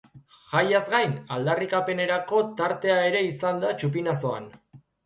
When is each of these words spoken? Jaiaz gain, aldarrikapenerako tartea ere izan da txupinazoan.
Jaiaz 0.53 0.79
gain, 0.93 1.13
aldarrikapenerako 1.35 2.43
tartea 2.63 2.99
ere 3.13 3.25
izan 3.31 3.65
da 3.67 3.79
txupinazoan. 3.79 4.55